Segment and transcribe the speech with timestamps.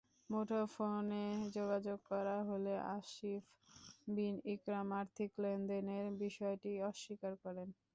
[0.29, 1.25] মুঠোফোনে
[1.55, 3.43] যোগাযোগ করা হলে আসিফ
[4.07, 7.67] বিন ইকরাম আর্থিক লেনদেনের বিষয়টি অস্বীকার করেন।